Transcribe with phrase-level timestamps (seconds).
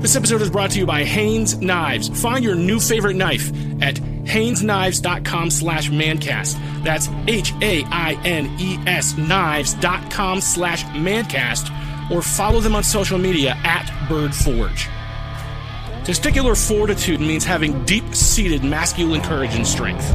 [0.00, 2.08] This episode is brought to you by Haines Knives.
[2.22, 3.48] Find your new favorite knife
[3.82, 6.84] at HainesKnives.com slash mancast.
[6.84, 14.88] That's H-A-I-N-E-S knives.com slash mancast or follow them on social media at BirdForge.
[16.04, 20.08] Testicular fortitude means having deep-seated masculine courage and strength.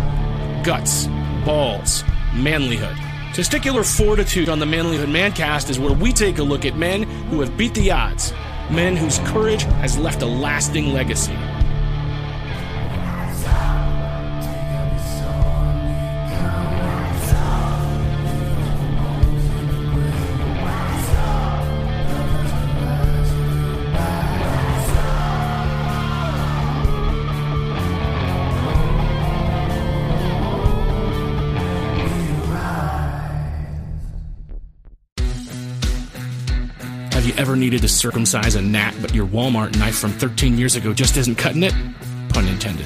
[0.64, 1.08] Guts,
[1.44, 2.96] balls, manlyhood.
[3.34, 7.42] Testicular fortitude on the Manlyhood Mancast is where we take a look at men who
[7.42, 8.32] have beat the odds,
[8.70, 11.38] men whose courage has left a lasting legacy.
[37.24, 40.76] Have you ever needed to circumcise a gnat, but your Walmart knife from 13 years
[40.76, 41.74] ago just isn't cutting it?
[42.28, 42.86] Pun intended.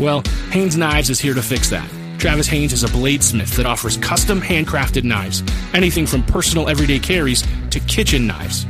[0.00, 0.22] Well,
[0.52, 1.86] Haines Knives is here to fix that.
[2.16, 5.42] Travis Haines is a bladesmith that offers custom handcrafted knives,
[5.74, 8.64] anything from personal everyday carries to kitchen knives.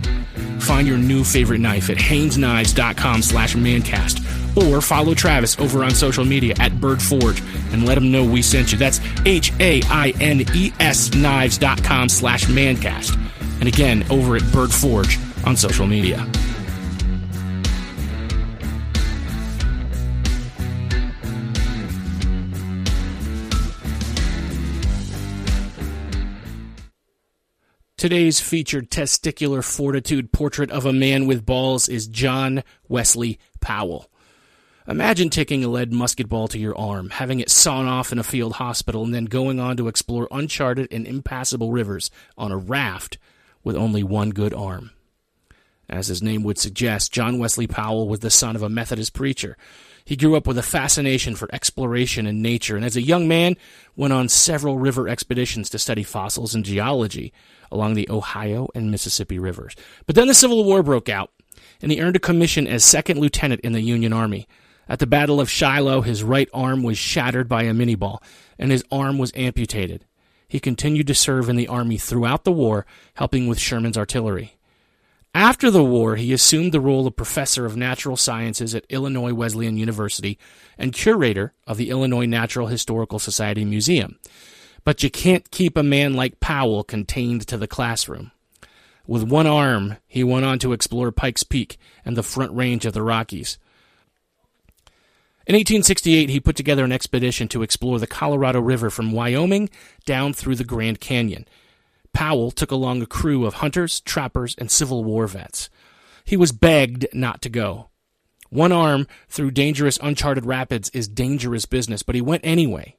[0.58, 4.18] Find your new favorite knife at HainesKnives.com slash mancast
[4.56, 7.40] or follow Travis over on social media at BirdForge
[7.72, 8.78] and let him know we sent you.
[8.78, 13.20] That's H-A-I-N-E-S knives.com slash mancast.
[13.64, 16.18] And again, over at Bird Forge on social media.
[27.96, 34.10] Today's featured testicular fortitude portrait of a man with balls is John Wesley Powell.
[34.86, 38.22] Imagine taking a lead musket ball to your arm, having it sawn off in a
[38.22, 43.16] field hospital, and then going on to explore uncharted and impassable rivers on a raft
[43.64, 44.90] with only one good arm.
[45.88, 49.56] As his name would suggest, John Wesley Powell was the son of a Methodist preacher.
[50.04, 53.56] He grew up with a fascination for exploration and nature, and as a young man,
[53.96, 57.32] went on several river expeditions to study fossils and geology
[57.72, 59.74] along the Ohio and Mississippi rivers.
[60.06, 61.30] But then the Civil War broke out,
[61.80, 64.46] and he earned a commission as second lieutenant in the Union Army.
[64.88, 68.22] At the Battle of Shiloh, his right arm was shattered by a minie ball,
[68.58, 70.04] and his arm was amputated.
[70.48, 74.56] He continued to serve in the Army throughout the war, helping with Sherman's artillery.
[75.34, 79.76] After the war, he assumed the role of professor of natural sciences at Illinois Wesleyan
[79.76, 80.38] University
[80.78, 84.20] and curator of the Illinois Natural Historical Society Museum.
[84.84, 88.30] But you can't keep a man like Powell contained to the classroom.
[89.08, 92.92] With one arm, he went on to explore Pikes Peak and the Front Range of
[92.92, 93.58] the Rockies.
[95.46, 99.68] In 1868, he put together an expedition to explore the Colorado River from Wyoming
[100.06, 101.46] down through the Grand Canyon.
[102.14, 105.68] Powell took along a crew of hunters, trappers, and Civil War vets.
[106.24, 107.90] He was begged not to go.
[108.48, 112.96] One arm through dangerous, uncharted rapids is dangerous business, but he went anyway.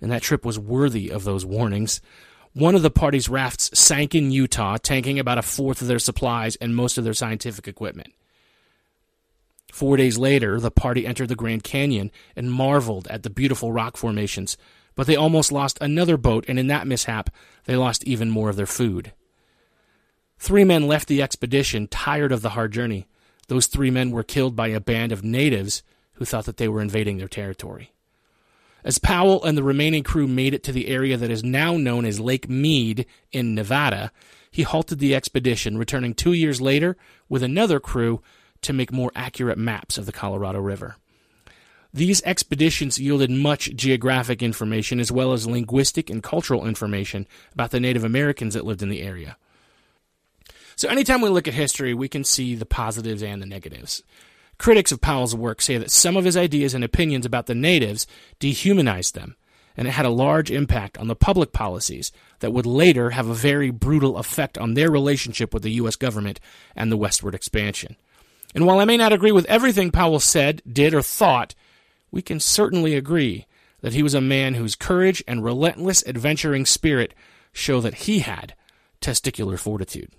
[0.00, 2.00] And that trip was worthy of those warnings.
[2.52, 6.56] One of the party's rafts sank in Utah, tanking about a fourth of their supplies
[6.56, 8.12] and most of their scientific equipment.
[9.76, 13.98] Four days later, the party entered the Grand Canyon and marveled at the beautiful rock
[13.98, 14.56] formations,
[14.94, 17.28] but they almost lost another boat, and in that mishap,
[17.66, 19.12] they lost even more of their food.
[20.38, 23.06] Three men left the expedition, tired of the hard journey.
[23.48, 25.82] Those three men were killed by a band of natives
[26.14, 27.92] who thought that they were invading their territory.
[28.82, 32.06] As Powell and the remaining crew made it to the area that is now known
[32.06, 34.10] as Lake Mead in Nevada,
[34.50, 36.96] he halted the expedition, returning two years later
[37.28, 38.22] with another crew
[38.66, 40.96] to make more accurate maps of the Colorado River.
[41.94, 47.80] These expeditions yielded much geographic information as well as linguistic and cultural information about the
[47.80, 49.36] Native Americans that lived in the area.
[50.76, 54.02] So, anytime we look at history, we can see the positives and the negatives.
[54.58, 58.06] Critics of Powell's work say that some of his ideas and opinions about the natives
[58.40, 59.36] dehumanized them,
[59.74, 63.34] and it had a large impact on the public policies that would later have a
[63.34, 65.96] very brutal effect on their relationship with the U.S.
[65.96, 66.40] government
[66.74, 67.96] and the westward expansion.
[68.54, 71.54] And while I may not agree with everything Powell said, did, or thought,
[72.10, 73.46] we can certainly agree
[73.80, 77.14] that he was a man whose courage and relentless adventuring spirit
[77.52, 78.54] show that he had
[79.00, 80.10] testicular fortitude.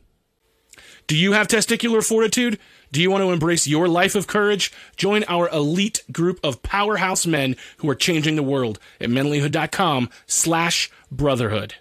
[1.07, 2.59] Do you have testicular fortitude?
[2.91, 4.71] Do you want to embrace your life of courage?
[4.97, 10.91] Join our elite group of powerhouse men who are changing the world at manlyhood.com slash
[11.09, 11.75] brotherhood.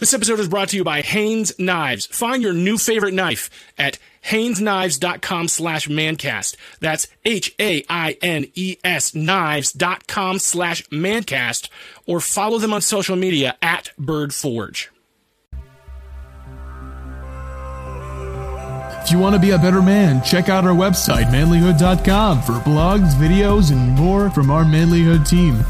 [0.00, 2.06] This episode is brought to you by Haines Knives.
[2.06, 6.56] Find your new favorite knife at HainesKnives.com slash mancast.
[6.80, 11.68] That's H-A-I-N-E-S knives.com slash mancast
[12.06, 14.88] or follow them on social media at BirdForge.
[19.02, 23.12] If you want to be a better man, check out our website, manlyhood.com, for blogs,
[23.16, 25.62] videos, and more from our Manlyhood team.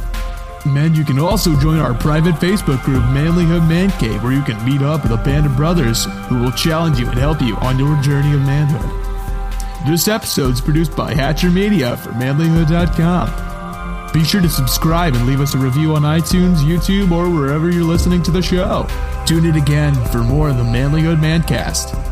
[0.65, 4.63] And you can also join our private Facebook group, Manlyhood Man Cave, where you can
[4.65, 7.79] meet up with a band of brothers who will challenge you and help you on
[7.79, 8.97] your journey of manhood.
[9.87, 14.13] This episode is produced by Hatcher Media for manlyhood.com.
[14.13, 17.85] Be sure to subscribe and leave us a review on iTunes, YouTube, or wherever you're
[17.85, 18.87] listening to the show.
[19.25, 22.10] Tune in again for more of the Manlyhood Mancast.